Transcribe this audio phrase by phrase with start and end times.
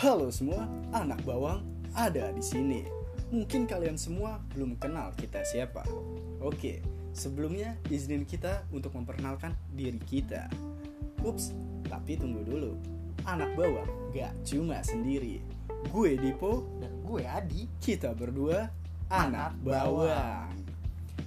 [0.00, 0.64] Halo semua,
[0.96, 1.60] anak bawang
[1.92, 2.88] ada di sini.
[3.28, 5.84] Mungkin kalian semua belum kenal kita siapa.
[6.40, 6.80] Oke,
[7.12, 10.48] sebelumnya izinin kita untuk memperkenalkan diri kita.
[11.20, 11.52] Ups,
[11.84, 12.80] tapi tunggu dulu.
[13.28, 13.84] Anak bawang
[14.16, 15.44] gak cuma sendiri.
[15.92, 18.72] Gue Dipo, dan gue Adi kita berdua
[19.12, 20.48] anak Anak bawang.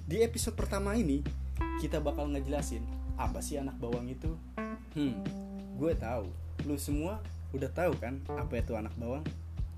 [0.02, 1.22] Di episode pertama ini,
[1.78, 2.82] kita bakal ngejelasin
[3.14, 4.34] apa sih anak bawang itu.
[4.98, 5.22] Hmm,
[5.78, 6.26] gue tahu,
[6.66, 7.22] lu semua
[7.54, 9.22] udah tahu kan apa itu anak bawang?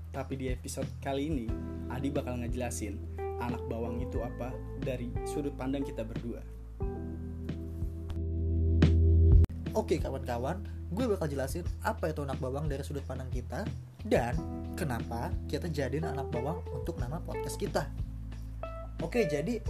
[0.09, 1.45] Tapi di episode kali ini,
[1.93, 2.97] Adi bakal ngejelasin
[3.37, 4.49] anak bawang itu apa
[4.81, 6.41] dari sudut pandang kita berdua.
[9.77, 13.61] Oke kawan-kawan, gue bakal jelasin apa itu anak bawang dari sudut pandang kita
[14.09, 14.33] dan
[14.73, 17.85] kenapa kita jadiin anak bawang untuk nama podcast kita.
[19.05, 19.61] Oke, jadi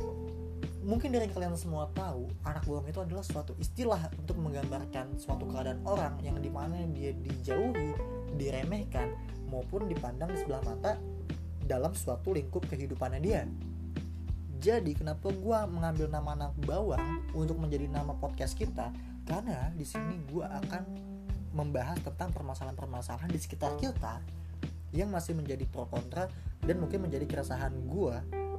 [0.87, 5.83] mungkin dari kalian semua tahu anak bawang itu adalah suatu istilah untuk menggambarkan suatu keadaan
[5.83, 6.36] orang yang
[6.67, 7.95] di mana dia dijauhi,
[8.35, 9.15] diremehkan
[9.47, 10.99] maupun dipandang di sebelah mata
[11.63, 13.47] dalam suatu lingkup kehidupannya dia.
[14.59, 18.91] Jadi kenapa gue mengambil nama anak bawang untuk menjadi nama podcast kita?
[19.23, 20.83] Karena di sini gue akan
[21.55, 24.19] membahas tentang permasalahan-permasalahan di sekitar kita
[24.91, 26.27] yang masih menjadi pro kontra
[26.67, 28.15] dan mungkin menjadi keresahan gue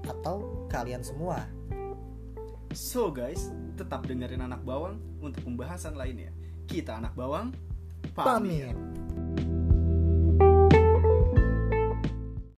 [0.09, 1.45] atau kalian semua.
[2.73, 6.33] So guys, tetap dengerin anak bawang untuk pembahasan lainnya.
[6.69, 7.53] Kita anak bawang,
[8.25, 8.75] 罢免。